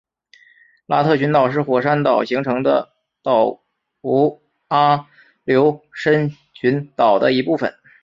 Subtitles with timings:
[0.87, 3.61] 拉特群岛是火山岛形成的岛
[4.01, 5.07] 弧阿
[5.43, 7.71] 留申群岛的一部分。